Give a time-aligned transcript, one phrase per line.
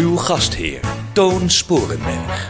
[0.00, 0.80] Uw gastheer,
[1.12, 2.48] Toon Sporenberg.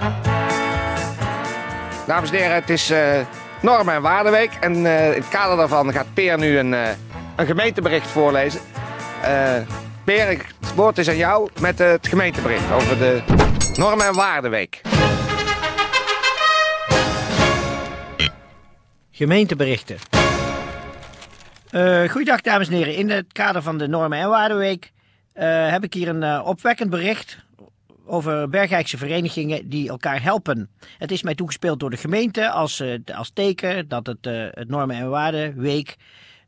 [2.07, 3.21] Dames en heren, het is eh
[3.63, 4.53] Normen en Waardeweek.
[4.61, 6.89] En eh, in het kader daarvan gaat Peer nu een, eh,
[7.37, 8.61] een gemeentebericht voorlezen.
[9.23, 9.57] Eh
[10.05, 13.23] Peer, het woord is aan jou met het gemeentebericht over de
[13.75, 14.81] Normen en Waardeweek.
[19.11, 19.97] Gemeenteberichten.
[21.71, 22.95] Eh goeiedag dames en heren.
[22.95, 24.91] In het kader van de Normen en Waardeweek
[25.33, 27.45] eh, heb ik hier een eh, opwekkend bericht
[28.05, 30.71] over Bergijkse verenigingen die elkaar helpen.
[30.99, 34.97] Het is mij toegespeeld door de gemeente als, eh, als teken dat het, het Normen
[34.97, 35.97] en Waardeweek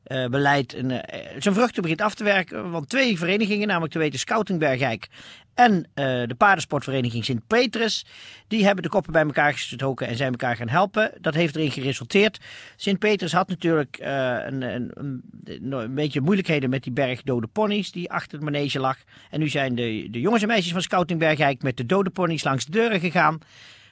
[0.03, 0.99] eh, beleid eh,
[1.39, 2.71] zijn vruchten begint af te werken.
[2.71, 5.09] Want twee verenigingen, namelijk te weten Scouting Bergijk
[5.55, 8.07] en eh, de paardensportvereniging Sint Petrus,
[8.49, 11.13] die hebben de koppen bij elkaar gestoken en zijn elkaar gaan helpen.
[11.21, 12.41] Dat heeft erin geresulteerd.
[12.77, 17.93] Sint Petrus had natuurlijk een, een, een, een beetje moeilijkheden met die berg dode ponies
[17.93, 18.97] die achter het manege lag.
[19.31, 22.45] En nu zijn de, de jongens en meisjes van Scouting Bergijk met de dode ponies
[22.45, 23.39] langs de deuren gegaan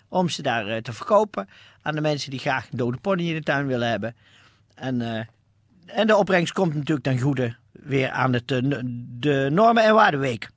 [0.08, 1.48] om ze daar te verkopen
[1.82, 4.14] aan de mensen die graag een dode pony in de tuin willen hebben.
[4.74, 5.28] En,
[5.86, 8.58] en de opbrengst komt natuurlijk ten goede weer aan het, eh,
[9.18, 10.48] de Normen en Waardeweek.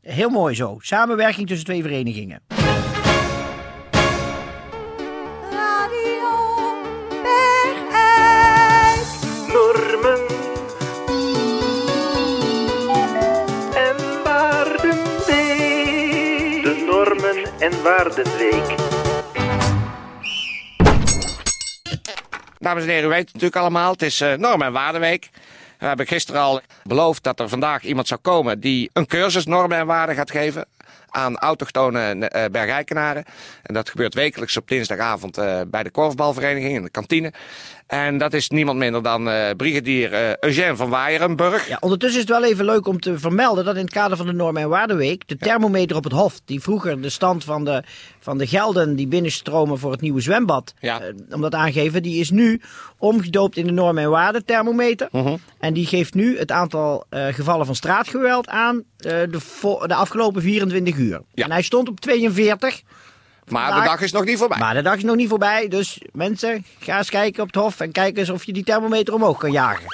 [0.00, 0.76] Heel mooi zo.
[0.80, 2.40] Samenwerking tussen twee verenigingen.
[5.50, 6.28] Radio
[7.22, 9.06] Bergijk.
[9.52, 10.26] normen
[13.74, 15.62] en waardenweek.
[16.62, 18.85] De normen en waardenweek.
[22.66, 25.28] Dames en heren, u weet het natuurlijk allemaal, het is eh Normen en Waardeweek.
[25.78, 29.78] We hebben gisteren al beloofd dat er vandaag iemand zou komen die een cursus normen
[29.78, 30.66] en waarden gaat geven
[31.10, 31.98] aan autochtone
[32.28, 33.24] eh, Bergijkenaren.
[33.62, 37.32] En dat gebeurt wekelijks op dinsdagavond eh, bij de korfbalvereniging in de kantine.
[37.86, 41.68] En dat is niemand minder dan eh, brigadier eh, Eugène van Waaierenburg.
[41.68, 44.26] Ja, ondertussen is het wel even leuk om te vermelden dat in het kader van
[44.26, 47.82] de Normen en Waardeweek de thermometer op het Hof, die vroeger de stand van de,
[48.20, 51.00] van de gelden die binnenstromen voor het nieuwe zwembad, Ja.
[51.30, 52.60] om dat aangeven, die is nu
[52.98, 55.08] omgedoopt in de Normen en Waarden thermometer.
[55.12, 55.36] Mhm.
[55.58, 56.75] En die geeft nu het aantal
[57.08, 59.38] eh, gevallen van straatgeweld aan eh, de,
[59.86, 61.20] de afgelopen 24 uur.
[61.34, 61.44] Ja.
[61.44, 62.82] En hij stond op 42.
[63.48, 64.58] Maar de dag is nog niet voorbij.
[64.58, 67.80] Maar de dag is nog niet voorbij, dus mensen, ga eens kijken op het Hof
[67.80, 69.86] en kijk eens of je die thermometer omhoog kan jagen.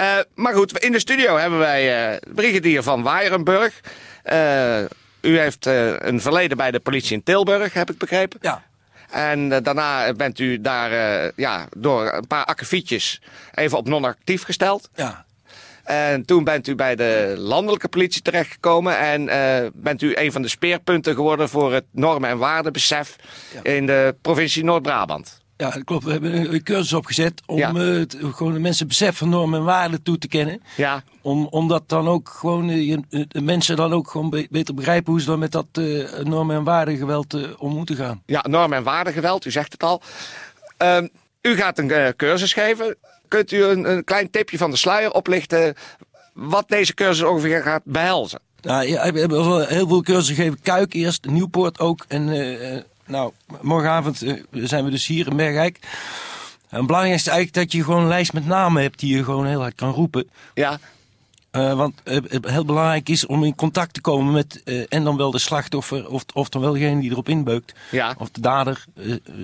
[0.00, 3.80] Eh, maar goed, in de studio hebben wij eh brigadier van Waaierenburg.
[4.22, 4.80] Eh,
[5.20, 8.38] u heeft eh, een verleden bij de politie in Tilburg, heb ik begrepen.
[8.42, 8.62] Ja.
[9.10, 13.20] En eh, daarna bent u daar eh, ja, door een paar akkefietjes
[13.54, 14.90] even op non-actief gesteld.
[14.94, 15.24] Ja.
[15.84, 18.98] En toen bent u bij de landelijke politie terechtgekomen.
[18.98, 23.16] En eh, bent u een van de speerpunten geworden voor het normen- en waardebesef
[23.62, 25.39] in de provincie Noord-Brabant.
[25.60, 26.04] Ja, dat klopt.
[26.04, 27.72] We hebben een cursus opgezet om Ja.
[27.74, 28.02] eh,
[28.34, 30.62] gewoon de mensen besef van normen en waarden toe te kennen.
[30.76, 34.46] Ja, Om, omdat dan ook gewoon eh, je- eh, de mensen dan ook gewoon be-
[34.50, 35.66] beter begrijpen hoe ze dan met dat
[36.22, 38.22] normen en waardegeweld eh, om moeten gaan.
[38.26, 40.02] Ja, norm- en waardegeweld, u zegt het al.
[40.76, 41.06] Ehm,
[41.42, 42.96] u gaat een cursus geven.
[43.28, 45.74] Kunt u een, een klein tipje van de sluier oplichten
[46.32, 48.40] wat deze cursus ongeveer gaat behelzen?
[48.60, 50.60] Nou, ja, we hebben heel veel cursussen gegeven.
[50.62, 52.04] Kuik eerst, Nieuwpoort ook.
[52.08, 52.28] En
[53.10, 55.78] nou, morgenavond eh, zijn we dus hier in Bergijk.
[56.68, 59.24] En het belangrijkste is eigenlijk dat je gewoon een lijst met namen hebt die je
[59.24, 60.30] gewoon heel hard kan roepen.
[60.54, 60.78] Ja,
[61.50, 65.30] Eh, want eh, heel belangrijk is om in contact te komen met en dan wel
[65.30, 67.74] de slachtoffer of, of dan wel degene die erop inbeukt.
[67.90, 68.14] Ja.
[68.18, 68.84] Of de dader,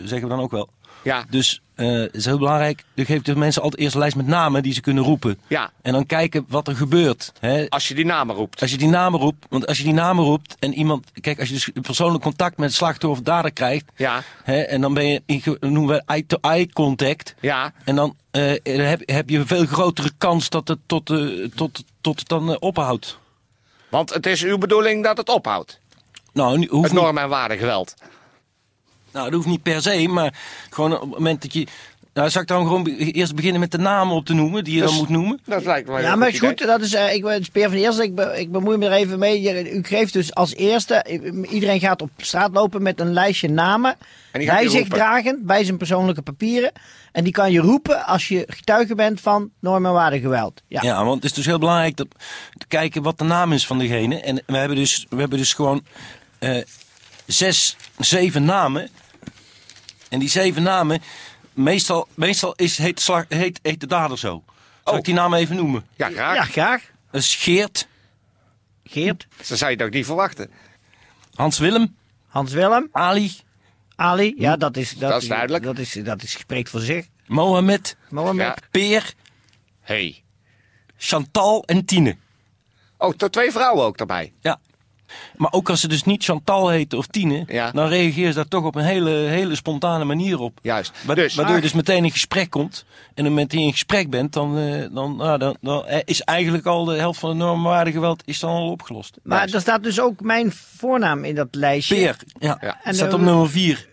[0.04, 0.68] zeggen we dan ook wel.
[1.02, 2.84] Ja, Dus eh, het is heel belangrijk.
[2.94, 5.38] Je geeft de mensen altijd eerst een lijst met namen die ze kunnen roepen.
[5.46, 5.70] ja.
[5.82, 7.32] En dan kijken wat er gebeurt.
[7.40, 7.68] Hè.
[7.68, 8.60] Als je die namen roept.
[8.60, 11.48] Als je die namen roept, want als je die namen roept en iemand, kijk, als
[11.48, 15.22] je dus persoonlijk contact met slachtoffer of dader krijgt, Ja, hè, en dan ben je,
[15.60, 20.48] noemen we eye-to-eye contact, ja, en dan eh, heb, heb je een veel grotere kans
[20.48, 23.18] dat het tot, eh, tot, tot het dan eh, ophoudt.
[23.88, 25.80] want het is uw bedoeling dat het ophoudt.
[26.32, 27.94] Nou, hoeft Het norm- en waardegeweld.
[29.16, 30.34] Nou, dat hoeft niet per se, maar
[30.70, 31.66] gewoon op het moment dat je
[32.14, 34.80] Nou, zou ik dan gewoon eerst beginnen met de namen op te noemen, die je
[34.82, 35.40] dan moet noemen?
[35.44, 36.40] Dat lijkt me Ja, maar idee.
[36.40, 36.58] goed.
[36.58, 38.02] Dat is, eh, ik ben Speer van de Eerste.
[38.02, 39.40] Ik, be- ik bemoei me er even mee.
[39.40, 40.94] Je- U geeft dus als eerste.
[40.94, 43.96] eh, Iedereen gaat op straat lopen met een lijstje namen.
[44.32, 46.72] Bij zich dragend, bij zijn persoonlijke papieren.
[47.12, 50.62] En die kan je roepen als je getuige bent van norm en waardegeweld.
[50.68, 50.82] Ja.
[50.82, 51.04] Ja.
[51.04, 52.06] want het is dus heel belangrijk dat,
[52.58, 54.20] te kijken wat de naam is van degene.
[54.20, 55.84] En we hebben dus, we hebben dus gewoon
[56.38, 56.62] eh,
[57.26, 58.88] zes, zeven namen.
[60.08, 61.02] En die zeven namen,
[61.52, 64.44] meestal, meestal is, heet, slag, heet, heet de dader zo.
[64.84, 64.98] Zal Oh.
[64.98, 65.86] ik die naam even noemen?
[65.96, 66.34] Ja, graag.
[66.34, 66.82] ja, graag.
[67.10, 67.88] Dat is Geert,
[68.84, 70.50] Geert, Dat zou je toch niet verwachten.
[71.34, 73.32] Hans Willem, Hans Willem, Ali,
[73.96, 74.34] Ali.
[74.38, 75.64] Ja, dat is, dat, Dat is duidelijk.
[75.64, 77.06] Dat, is, dat is spreekt voor zich.
[77.26, 78.46] Mohamed, Mohammed.
[78.46, 78.56] Ja.
[78.70, 79.14] Peer,
[79.80, 80.22] Hey.
[80.96, 82.16] Chantal en Tine.
[82.98, 84.32] Oh, tot twee vrouwen ook daarbij.
[84.40, 84.60] Ja.
[85.36, 87.70] Maar ook als ze dus niet Chantal heten of Tine, Ja.
[87.70, 90.58] dan reageer je daar toch op een hele, hele spontane manier op.
[90.62, 90.92] Juist.
[91.06, 92.84] Wa- Dus- waardoor je dus meteen in gesprek komt.
[92.88, 95.86] En op het moment dat je in gesprek bent, dan, eh, dan, nou, dan, dan
[96.04, 99.16] is eigenlijk al de helft van de normwaardegeweld is dan al opgelost.
[99.22, 101.94] Maar er staat dus ook mijn voornaam in dat lijstje.
[101.94, 102.80] Peer, ja, Ja.
[102.82, 103.86] En, staat eh, op nummer 4.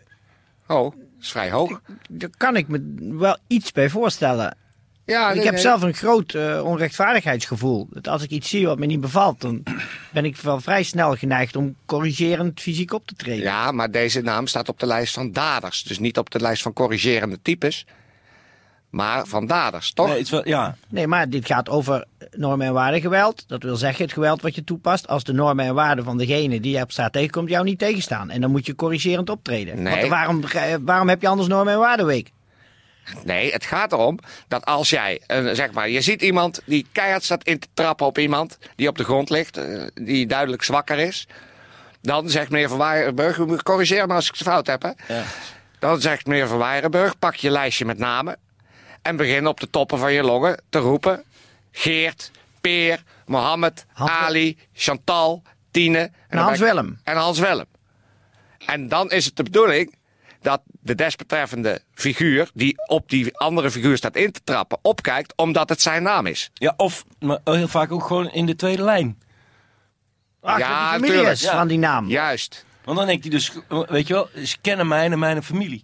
[0.68, 1.82] Oh, dat is vrij hoog.
[2.10, 4.56] Daar kan ik me wel iets bij voorstellen.
[5.06, 5.62] Ja, ik nee, heb nee.
[5.62, 7.88] zelf een groot eh, onrechtvaardigheidsgevoel.
[7.90, 9.64] Dat als ik iets zie wat me niet bevalt, dan
[10.12, 13.44] ben ik wel vrij snel geneigd om corrigerend fysiek op te treden.
[13.44, 15.84] Ja, maar deze naam staat op de lijst van daders.
[15.84, 17.86] Dus niet op de lijst van corrigerende types.
[18.90, 20.08] Maar van daders, toch?
[20.08, 20.76] Nee, wel, ja.
[20.90, 23.44] Nee, maar dit gaat over normen en waarden geweld.
[23.48, 26.60] Dat wil zeggen het geweld wat je toepast als de normen en waarden van degene
[26.60, 28.30] die je op straat tegenkomt jou niet tegenstaan.
[28.30, 29.82] En dan moet je corrigerend optreden.
[29.82, 29.96] Nee.
[29.96, 32.32] Want waarom, eh, waarom heb je anders normen en waardenweek?
[33.24, 37.24] Nee, het gaat erom dat als jij, eh, zeg maar, je ziet iemand die keihard
[37.24, 41.00] staat in te trappen op iemand die op de grond ligt, eh, die duidelijk zwakker
[41.00, 41.28] is.
[42.02, 44.92] Dan zegt meneer Van moet corrigeren me als ik het fout heb, hè.
[45.80, 48.38] Dan zegt meneer Van Weijenburg, pak je lijstje met namen
[49.02, 51.24] en begin op de toppen van je longen te roepen.
[51.72, 55.42] Geert, Peer, Mohammed, Hans- Ali, Chantal,
[55.72, 57.00] Tine en, dan Hans Willem.
[57.04, 57.66] En Hans Willem.
[58.66, 59.96] En dan is het de bedoeling
[60.44, 65.70] dat de desbetreffende figuur, die op die andere figuur staat in te trappen, opkijkt omdat
[65.70, 66.50] het zijn naam is.
[66.54, 69.22] ja, of maar heel vaak ook gewoon in de tweede lijn.
[70.42, 71.34] Ach, Ja, dat die familie tuurlijk.
[71.34, 71.58] is Ja.
[71.58, 72.08] van die naam.
[72.08, 72.66] Juist.
[72.84, 73.52] Want dan denkt hij dus,
[73.88, 75.84] weet je wel, ze kennen mij en mijn familie.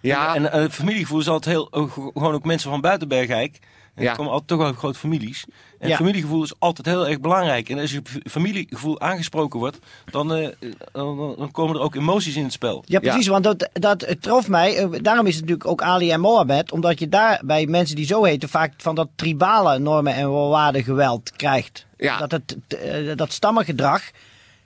[0.00, 3.58] Ja, En uh, familiegevoel is altijd heel, uh, gewoon ook mensen van buiten Bergijk.
[3.94, 4.12] En Ja.
[4.14, 5.44] komen altijd toch wel uit grote families.
[5.78, 5.96] En Ja.
[5.96, 7.68] familiegevoel is altijd heel erg belangrijk.
[7.68, 9.78] En als je familiegevoel aangesproken wordt,
[10.10, 10.48] dan, eh,
[10.92, 12.82] dan, dan- komen er ook emoties in het spel.
[12.86, 14.76] Ja, precies, want dat, dat trof mij.
[14.76, 16.72] Eh, Daarom is het natuurlijk ook Ali en Mohammed.
[16.72, 20.84] Omdat je daar bij mensen die zo heten vaak van dat tribale normen en waarden
[20.84, 21.86] geweld krijgt.
[21.96, 22.18] Ja.
[22.18, 24.02] Dat, het, eh, dat stammengedrag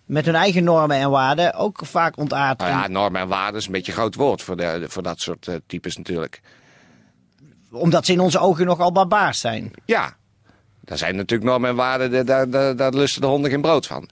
[0.04, 2.60] met hun eigen normen en waarden ook vaak ontaardt.
[2.60, 5.02] nou ja, En normen en waarden is een beetje een groot woord voor, de, voor
[5.02, 6.40] dat soort types natuurlijk.
[7.74, 9.70] Omdat ze in onze ogen nogal barbaars zijn.
[9.84, 10.16] Ja,
[10.80, 13.86] daar zijn natuurlijk normen en waarden, daar, daar, daar, daar lusten de honden geen brood
[13.86, 14.08] van.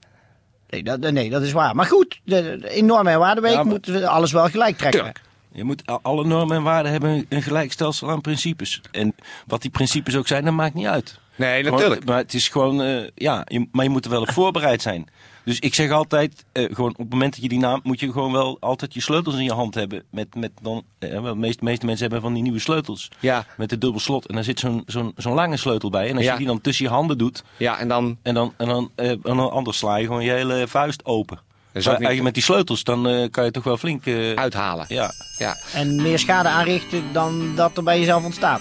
[0.68, 1.74] Nee, dat, nee, dat is waar.
[1.74, 5.00] Maar goed, de, de- in normen en waardenweek Ja, moeten we alles wel gelijk trekken.
[5.00, 5.20] Tuurlijk.
[5.52, 8.80] Je moet alle normen en waarden hebben een- een gelijk stelsel aan principes.
[8.90, 9.14] En
[9.46, 11.18] wat die principes ook zijn, dat maakt niet uit.
[11.36, 12.04] Nee, Gewoon- natuurlijk.
[12.06, 15.06] maar het is gewoon, eh, ja, je, maar je moet er wel op voorbereid zijn.
[15.44, 18.12] Dus ik zeg altijd, eh, gewoon op het moment dat je die naam, moet je
[18.12, 20.02] gewoon wel altijd je sleutels in je hand hebben.
[20.10, 23.08] Met, met dan, eh, wel, de meeste, meeste mensen hebben van die nieuwe sleutels.
[23.20, 23.46] Ja.
[23.56, 24.26] Met de dubbel slot.
[24.26, 26.08] En daar zit zo'n zo'n zo'n lange sleutel bij.
[26.08, 26.32] En als Ja.
[26.32, 29.10] je die dan tussen je handen doet, Ja, en dan en dan, en dan, eh,
[29.10, 31.38] en dan anders sla je gewoon je hele vuist open.
[31.84, 34.06] Maar niet met die sleutels, dan eh, kan je toch wel flink...
[34.06, 34.84] eh, uithalen.
[34.88, 35.10] ja.
[35.38, 35.56] Ja.
[35.74, 38.60] En meer schade aanrichten dan dat er bij jezelf ontstaat.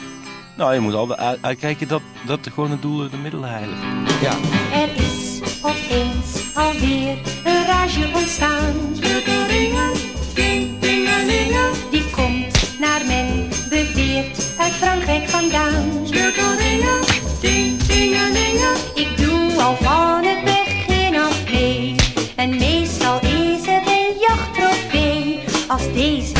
[0.58, 3.82] Nou, je moet altijd uit- uitkijken dat, dat gewoon het doel de middelen heiligt.
[4.22, 4.38] ja.
[4.74, 8.74] Er is opeens alweer een rage ontstaan.
[9.00, 9.92] Sleutelringen,
[10.34, 11.70] ding, dingelingen.
[11.92, 16.02] Die komt naar men beweert uit Frankrijk vandaan.
[16.04, 17.00] Sleutelringen,
[17.42, 18.76] ding, dingelingen.
[18.94, 21.96] Ik doe al van het begin af mee.
[22.36, 25.40] En meestal is het een jachttrofee.
[25.68, 26.34] Als deze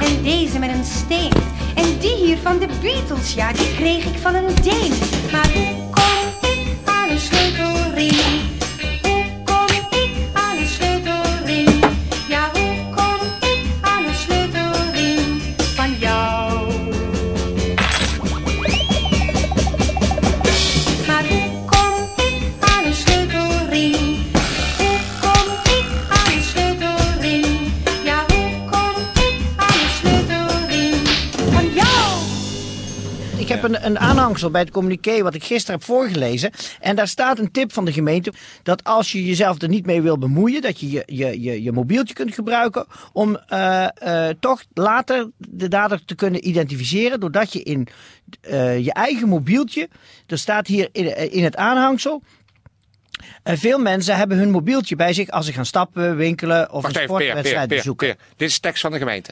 [0.00, 1.32] en deze met een steen.
[1.74, 4.92] En die hier van de Beatles, ja, die kreeg ik van een Deen.
[33.60, 36.50] Heb een, een aanhangsel bij het communiqué wat ik gisteren heb voorgelezen.
[36.80, 40.02] En daar staat een tip van de gemeente dat als je jezelf er niet mee
[40.02, 44.64] wil bemoeien, dat je je, je, je, je mobieltje kunt gebruiken om eh, eh, toch
[44.74, 47.20] later de dader te kunnen identificeren.
[47.20, 47.88] Doordat je in
[48.40, 49.88] eh, je eigen mobieltje,
[50.26, 52.22] er staat hier in, in het aanhangsel.
[53.44, 57.02] veel mensen hebben hun mobieltje bij zich als ze gaan stappen, winkelen of Wacht een
[57.02, 58.06] sportwedstrijd bezoeken.
[58.06, 58.16] Peer.
[58.36, 59.30] Dit is tekst van de gemeente.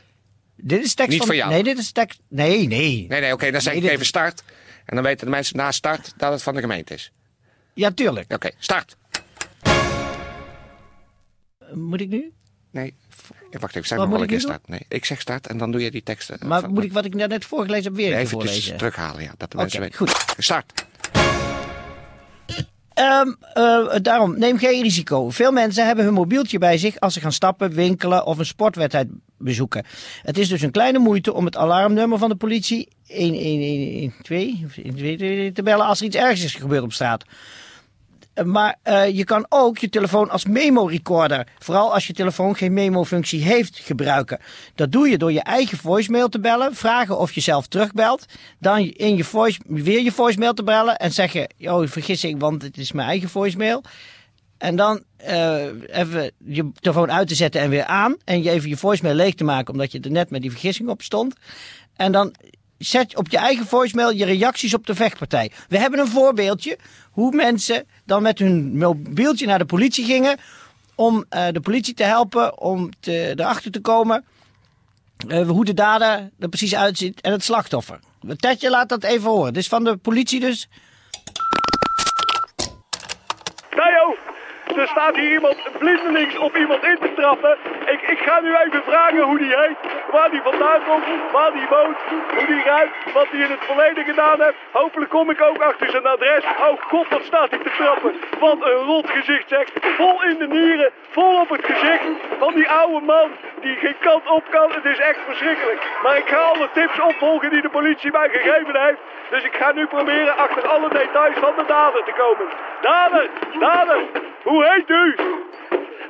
[0.57, 1.51] Dit is tekst Niet van, van jou.
[1.51, 2.21] Nee, dit is tekst.
[2.29, 3.07] Nee, nee.
[3.09, 4.43] Nee, nee, oké, dan zeg Nee, ik dit- even start.
[4.85, 7.13] En dan weten de mensen na start dat het van de gemeente is.
[7.75, 8.33] Ja, tuurlijk.
[8.33, 8.97] Oké, start.
[11.73, 12.33] Moet ik nu?
[12.71, 12.95] Nee,
[13.51, 14.69] wacht even, zeg Wat wel moet een keer nu start.
[14.69, 16.39] Nee, ik zeg start en dan doe je die teksten.
[16.49, 18.77] Maar van- moet ik wat ik net voorgelezen heb weer even Even voorlezen?
[18.77, 19.97] terughalen, ja, dat de Oké, mensen weten.
[19.99, 20.25] goed.
[20.39, 20.85] Start.
[22.97, 23.23] Eh,
[24.03, 25.31] daarom, neem geen risico.
[25.31, 29.09] Veel mensen hebben hun mobieltje bij zich als ze gaan stappen, winkelen of een sportwedstrijd
[29.39, 29.85] bezoeken.
[30.23, 35.53] Het is dus een kleine moeite om het alarmnummer van de politie 1112 of 112
[35.53, 37.25] te bellen als er iets ergs is gebeurd op straat.
[38.45, 43.43] Maar eh, je kan ook je telefoon als memo-recorder, vooral als je telefoon geen memo-functie
[43.43, 44.39] heeft, gebruiken.
[44.75, 48.27] Dat doe je door je eigen voicemail te bellen, vragen of je zelf terugbelt,
[48.59, 52.79] dan in je voice, weer je voicemail te bellen en zeggen, oh vergissing, want het
[52.79, 53.83] is mijn eigen voicemail.
[54.59, 58.17] En dan eh, even je telefoon uit te zetten en weer aan.
[58.25, 60.89] En je even je voicemail leeg te maken, omdat je er net met die vergissing
[60.89, 61.35] op stond.
[61.97, 62.35] En dan
[62.79, 65.51] zet op je eigen voicemail je reacties op de vechtpartij.
[65.69, 66.79] We hebben een voorbeeldje
[67.11, 70.39] hoe mensen dan met hun mobieltje naar de politie gingen.
[70.95, 74.25] Om eh, de politie te helpen om te, erachter te komen
[75.29, 78.01] eh, hoe de dader er precies uitziet en het slachtoffer.
[78.37, 79.53] Tetje laat dat even horen.
[79.53, 80.69] Dit is van de politie dus.
[84.87, 87.57] Er staat hier iemand blindelings op iemand in te trappen.
[87.87, 89.77] Ik, ik ga nu even vragen hoe die heet,
[90.11, 91.97] waar die vandaan komt, waar die woont,
[92.37, 94.57] hoe die ruikt, wat hij in het verleden gedaan heeft.
[94.71, 96.45] Hopelijk kom ik ook achter zijn adres.
[96.45, 98.15] Oh god, wat staat hij te trappen.
[98.39, 99.67] Wat een rot gezicht zeg.
[99.97, 102.05] Vol in de nieren, vol op het gezicht
[102.39, 104.73] van die oude man die geen kant op kan.
[104.73, 105.81] Het is echt verschrikkelijk.
[106.03, 109.01] Maar ik ga alle tips opvolgen die de politie mij gegeven heeft.
[109.31, 112.47] Dus ik ga nu proberen achter alle details van de dader te komen.
[112.81, 113.29] Dader,
[113.59, 114.01] dader,
[114.43, 115.15] hoe heet u?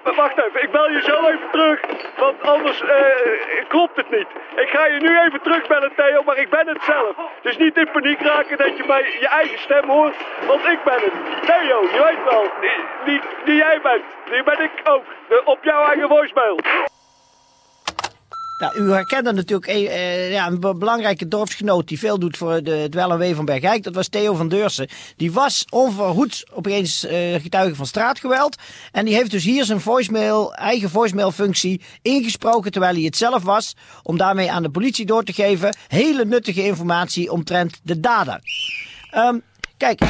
[0.07, 1.81] Maar wacht even, ik bel je zo even terug,
[2.17, 4.27] want anders eh, klopt het niet.
[4.57, 7.17] Ik ga je nu even terugbellen, Theo, maar ik ben het zelf.
[7.43, 11.01] Dus niet in paniek raken dat je bij je eigen stem hoort, want ik ben
[11.01, 11.47] het.
[11.47, 12.51] Theo, je weet wel,
[13.45, 15.05] die, jij bent, die ben ik ook.
[15.45, 16.59] Op jouw eigen voicemail.
[18.59, 22.63] Nou, u herkende natuurlijk een, eh, ja, een be- belangrijke dorpsgenoot die veel doet voor
[22.63, 23.83] de, het van Bergijk.
[23.83, 24.89] Dat was Theo van Deursen.
[25.17, 28.57] Die was onverhoeds opeens eh, getuige van straatgeweld.
[28.93, 33.75] En die heeft dus hier zijn voicemail, eigen voicemailfunctie ingesproken terwijl hij het zelf was.
[34.03, 38.41] Om daarmee aan de politie door te geven hele nuttige informatie omtrent de dader.
[39.11, 39.39] Ehm,
[39.77, 40.01] kijk,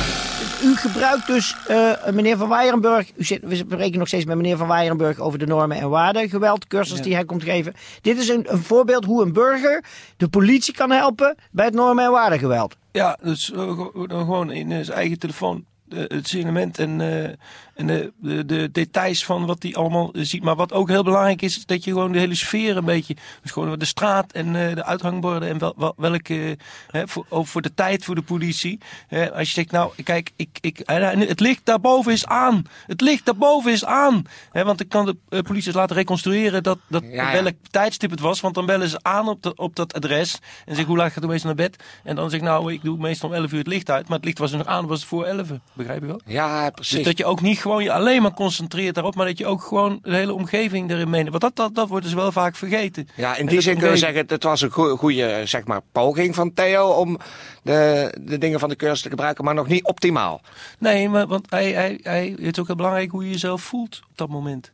[0.62, 4.56] u gebruikt dus, eh, meneer Van Weijenburg, u zit, we spreken nog steeds met meneer
[4.56, 7.74] Van Weijenburg over de normen en waarden geweldcursus die hij komt geven.
[8.00, 9.84] Dit is een, een voorbeeld hoe een burger
[10.16, 12.76] de politie kan helpen bij het normen en waarden geweld.
[12.92, 17.30] Ja, dus eh, dan gewoon in eh, zijn eigen telefoon eh, het signalement en, eh,
[17.76, 20.42] en de, de, de details van wat hij allemaal eh, ziet.
[20.42, 23.16] Maar wat ook heel belangrijk is, is dat je gewoon de hele sfeer een beetje,
[23.42, 26.58] dus gewoon de straat en eh, de uithangborden en wel, wel, welke,
[26.90, 28.80] hè, voor, ook voor de tijd voor de politie.
[29.06, 32.62] Hè, als je zegt, nou kijk, ik, ik, en het licht daarboven is aan.
[32.86, 34.22] Het licht daarboven is aan.
[34.50, 37.42] Hè, want ik kan de eh, politie eens laten reconstrueren dat, dat Ja, ja.
[37.42, 38.40] welk tijdstip het was.
[38.40, 40.32] Want dan bellen ze aan op, de, op dat adres.
[40.64, 41.82] En zeggen hoe laat gaat u meestal naar bed?
[42.04, 44.08] En dan zeg ik nou, ik doe meestal om 11 uur het licht uit.
[44.08, 45.48] Maar het licht was er nog aan, was het voor 11.
[45.72, 46.20] Begrijp je wel?
[46.24, 46.96] Ja, precies.
[46.96, 49.14] Dus dat je ook niet gewoon je alleen maar concentreert daarop.
[49.14, 51.30] Maar dat je ook gewoon de hele omgeving erin meeneemt.
[51.30, 53.08] Want dat, dat, dat wordt dus wel vaak vergeten.
[53.16, 55.64] Ja, in die dat zin kunnen we omgeving- zeggen, het was een goe- goede zeg
[55.64, 57.18] maar, poging van Theo om
[57.62, 60.40] de, de dingen van de cursus te gebruiken, maar nog niet optimaal.
[60.78, 64.00] Nee, maar want hij, hij, hij, het is ook heel belangrijk hoe je jezelf voelt
[64.10, 64.72] op dat moment.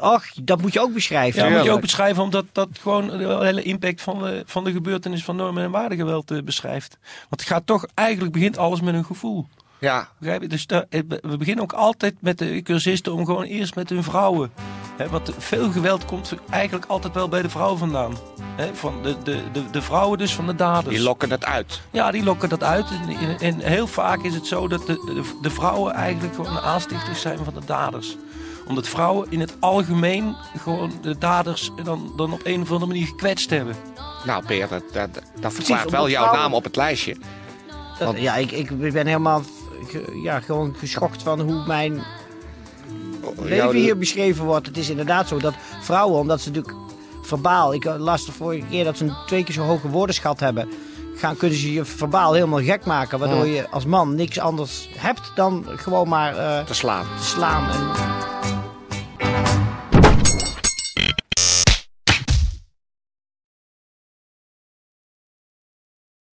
[0.00, 1.44] Och, dat moet je ook beschrijven.
[1.44, 4.72] Ja, moet je ook beschrijven, omdat dat gewoon de hele impact van de, van de
[4.72, 6.98] gebeurtenis van normen en waardegeweld eh, beschrijft.
[7.28, 9.46] Want het gaat toch, eigenlijk begint alles met een gevoel.
[9.80, 10.48] Ja, Begrijp je?
[10.48, 10.84] Dus daar-
[11.20, 14.50] we beginnen ook altijd met de cursisten om gewoon eerst met hun vrouwen.
[14.96, 18.14] Hè, want veel geweld komt eigenlijk altijd wel bij de vrouw vandaan.
[18.56, 20.94] Hè, van de, de, de, de vrouwen dus van de daders.
[20.94, 21.80] die lokken het uit.
[21.90, 22.86] Ja, die lokken dat uit.
[22.90, 26.60] En, en heel vaak is het zo dat de, de, de vrouwen eigenlijk gewoon de
[26.60, 28.16] aanstichters zijn van de daders.
[28.66, 33.06] Omdat vrouwen in het algemeen gewoon de daders dan, dan op een of andere manier
[33.06, 33.74] gekwetst hebben.
[34.24, 35.08] Nou, Peer, dat, dat,
[35.40, 37.16] dat verklaart wel jouw vrouwen- naam op het lijstje.
[37.98, 39.42] Dat- ja, ik, ik ben helemaal
[40.22, 42.02] ja, gewoon geschokt van hoe mijn
[43.36, 44.66] leven Jouw- hier beschreven wordt.
[44.66, 46.76] Het is inderdaad zo dat vrouwen, omdat ze natuurlijk
[47.22, 47.74] verbaal...
[47.74, 50.68] Ik las de vorige keer dat ze een twee keer zo hoge woordenschat hebben.
[51.16, 53.18] gaan, kunnen ze je verbaal helemaal gek maken.
[53.18, 57.06] Waardoor je als man niks anders hebt dan gewoon maar eh, Te slaan.
[57.18, 57.70] te slaan.
[57.70, 58.17] En